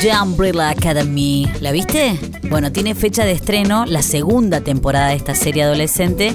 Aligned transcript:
The 0.00 0.12
Umbrella 0.22 0.70
Academy. 0.70 1.46
¿La 1.60 1.72
viste? 1.72 2.18
Bueno, 2.48 2.72
tiene 2.72 2.94
fecha 2.94 3.26
de 3.26 3.32
estreno 3.32 3.84
la 3.84 4.00
segunda 4.00 4.62
temporada 4.62 5.08
de 5.08 5.16
esta 5.16 5.34
serie 5.34 5.64
adolescente. 5.64 6.34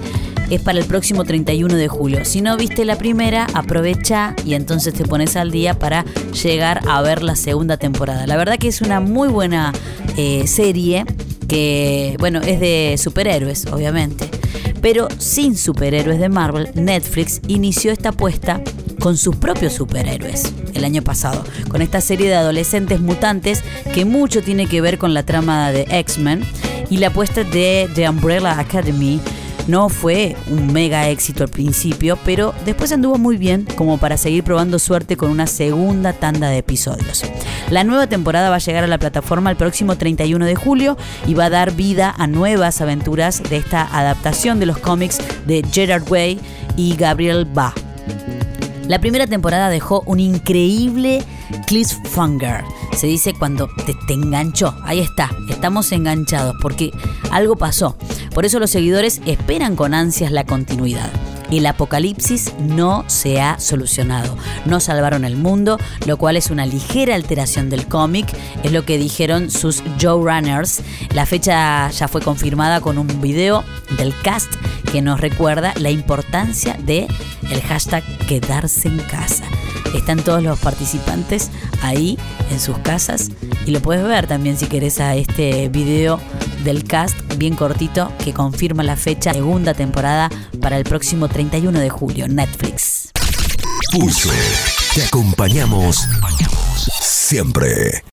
Es 0.52 0.62
para 0.62 0.78
el 0.78 0.86
próximo 0.86 1.24
31 1.24 1.74
de 1.74 1.88
julio. 1.88 2.26
Si 2.26 2.42
no 2.42 2.58
viste 2.58 2.86
la 2.86 2.96
primera, 2.96 3.48
aprovecha 3.56 4.36
y 4.46 4.54
entonces 4.54 4.94
te 4.94 5.04
pones 5.06 5.36
al 5.36 5.50
día 5.50 5.80
para 5.80 6.06
llegar 6.44 6.82
a 6.88 7.02
ver 7.02 7.24
la 7.24 7.36
segunda 7.36 7.78
temporada. 7.78 8.28
La 8.28 8.38
verdad 8.38 8.60
que 8.60 8.68
es 8.68 8.82
una 8.82 9.00
muy 9.00 9.30
buena 9.30 9.74
eh, 10.16 10.46
serie 10.46 11.04
que, 11.48 12.18
bueno, 12.20 12.42
es 12.42 12.60
de 12.60 13.00
superhéroes, 13.00 13.66
obviamente. 13.72 14.30
Pero 14.80 15.08
sin 15.18 15.58
superhéroes 15.58 16.20
de 16.20 16.30
Marvel, 16.30 16.70
Netflix 16.76 17.42
inició 17.48 17.92
esta 17.92 18.10
apuesta 18.10 18.62
con 19.06 19.18
sus 19.18 19.36
propios 19.36 19.74
superhéroes 19.74 20.52
el 20.74 20.84
año 20.84 21.04
pasado, 21.04 21.44
con 21.70 21.84
esta 21.84 22.02
serie 22.02 22.28
de 22.28 22.34
adolescentes 22.34 23.02
mutantes 23.02 23.64
que 23.94 24.04
mucho 24.04 24.42
tiene 24.42 24.66
que 24.66 24.82
ver 24.82 24.98
con 24.98 25.14
la 25.14 25.22
trama 25.22 25.72
de 25.72 25.86
X-Men 25.92 26.42
y 26.90 26.98
la 26.98 27.10
apuesta 27.10 27.44
de 27.44 27.88
The 27.94 28.10
Umbrella 28.10 28.58
Academy 28.58 29.22
no 29.68 29.90
fue 29.90 30.36
un 30.50 30.74
mega 30.74 31.08
éxito 31.08 31.44
al 31.44 31.50
principio, 31.50 32.18
pero 32.26 32.56
después 32.66 32.92
anduvo 32.92 33.20
muy 33.20 33.38
bien 33.38 33.68
como 33.76 34.00
para 34.00 34.18
seguir 34.18 34.44
probando 34.44 34.80
suerte 34.80 35.18
con 35.18 35.30
una 35.30 35.46
segunda 35.46 36.12
tanda 36.12 36.50
de 36.50 36.58
episodios. 36.58 37.26
La 37.70 37.84
nueva 37.84 38.08
temporada 38.08 38.50
va 38.50 38.56
a 38.56 38.58
llegar 38.58 38.86
a 38.86 38.88
la 38.88 38.98
plataforma 38.98 39.52
el 39.52 39.56
próximo 39.56 40.00
31 40.00 40.48
de 40.48 40.56
julio 40.56 40.98
y 41.28 41.36
va 41.36 41.46
a 41.46 41.50
dar 41.52 41.74
vida 41.74 42.12
a 42.18 42.26
nuevas 42.26 42.82
aventuras 42.82 43.44
de 43.44 43.58
esta 43.58 43.84
adaptación 43.84 44.60
de 44.60 44.66
los 44.66 44.80
cómics 44.80 45.20
de 45.46 45.64
Gerard 45.72 46.12
Way 46.12 46.40
y 46.76 46.96
Gabriel 46.96 47.46
Ba. 47.46 47.72
La 48.88 49.00
primera 49.00 49.26
temporada 49.26 49.70
dejó 49.70 50.04
un 50.06 50.20
increíble 50.20 51.24
cliffhanger. 51.66 52.64
Se 52.96 53.08
dice 53.08 53.34
cuando 53.34 53.68
te, 53.68 54.14
enganchó. 54.14 54.76
Ahí 54.84 55.00
está, 55.00 55.32
estamos 55.50 55.92
enganchados 55.92 56.56
porque 56.62 56.92
algo 57.32 57.56
pasó. 57.56 57.98
Por 58.34 58.46
eso 58.46 58.60
los 58.60 58.70
seguidores 58.70 59.22
esperan 59.26 59.76
con 59.76 59.94
ansias 59.94 60.32
la 60.32 60.46
continuidad. 60.46 61.10
El 61.52 61.66
apocalipsis 61.66 62.54
no 62.60 63.04
se 63.08 63.42
ha 63.42 63.60
solucionado. 63.60 64.36
No 64.66 64.80
salvaron 64.80 65.26
el 65.26 65.36
mundo, 65.36 65.80
lo 66.06 66.18
cual 66.18 66.38
es 66.38 66.50
una 66.50 66.66
ligera 66.66 67.16
alteración 67.16 67.70
del 67.70 67.88
cómic. 67.88 68.28
Es 68.64 68.72
lo 68.72 68.86
que 68.86 68.98
dijeron 68.98 69.52
sus 69.52 69.84
Runners. 70.02 70.82
La 71.14 71.26
fecha 71.26 71.90
ya 71.90 72.08
fue 72.08 72.22
confirmada 72.22 72.82
con 72.82 72.98
un 72.98 73.22
video 73.22 73.64
del 73.98 74.14
cast 74.22 74.52
que 74.96 75.02
nos 75.02 75.20
recuerda 75.20 75.74
la 75.76 75.92
importancia 75.92 76.78
de 76.80 77.06
el 77.52 77.62
hashtag 77.64 78.02
quedarse 78.30 78.88
en 78.88 79.00
casa. 79.00 79.44
Están 79.94 80.24
todos 80.24 80.42
los 80.42 80.58
participantes 80.58 81.52
ahí 81.82 82.18
en 82.50 82.62
sus 82.62 82.78
casas 82.78 83.30
y 83.66 83.72
lo 83.72 83.82
puedes 83.82 84.06
ver 84.06 84.26
también 84.26 84.58
si 84.58 84.68
querés 84.68 85.02
a 85.02 85.18
este 85.18 85.68
video 85.68 86.18
del 86.64 86.86
cast 86.86 87.14
bien 87.36 87.58
cortito 87.58 88.10
que 88.24 88.32
confirma 88.32 88.84
la 88.84 88.96
fecha 88.96 89.34
segunda 89.34 89.74
temporada 89.74 90.30
para 90.62 90.78
el 90.78 90.86
próximo 90.86 91.28
31 91.28 91.78
de 91.78 91.90
julio 91.90 92.30
Netflix. 92.30 93.10
Pulso. 93.92 94.30
Te 94.94 95.04
acompañamos 95.04 96.08
siempre. 97.02 98.02